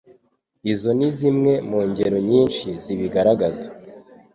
Izo 0.71 0.89
ni 0.97 1.09
zimwe 1.17 1.53
mu 1.69 1.79
ngero 1.89 2.17
nyinshi 2.29 2.67
zibigaragaza 2.83 3.67